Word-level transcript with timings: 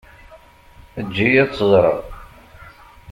Eǧǧ-iyi 0.99 1.39
ad 1.43 1.49
tt-ẓreɣ. 1.49 1.97